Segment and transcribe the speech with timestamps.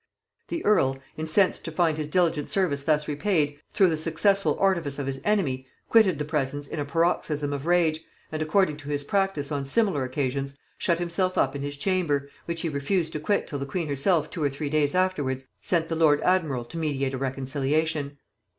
[0.47, 5.05] The earl, incensed to find his diligent service thus repaid, through the successful artifice of
[5.05, 7.99] his enemy, quitted the presence in a paroxysm of rage,
[8.31, 12.61] and, according to his practice on similar occasions, shut himself up in his chamber, which
[12.63, 15.95] he refused to quit till the queen herself two or three days afterwards sent the
[15.95, 18.17] lord admiral to mediate a reconciliation.